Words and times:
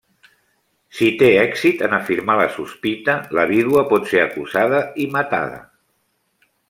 Si 0.99 1.09
té 1.17 1.27
èxit 1.41 1.83
en 1.87 1.93
afirmar 1.97 2.37
la 2.39 2.47
sospita, 2.55 3.17
la 3.41 3.45
vídua 3.53 3.85
pot 3.93 4.09
ser 4.15 4.25
acusada 4.29 4.81
i 5.05 5.07
matada. 5.19 5.61